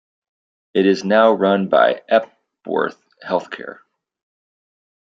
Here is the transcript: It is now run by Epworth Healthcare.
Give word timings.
It 0.73 0.87
is 0.87 1.03
now 1.03 1.31
run 1.31 1.67
by 1.69 2.01
Epworth 2.09 2.99
Healthcare. 3.23 3.81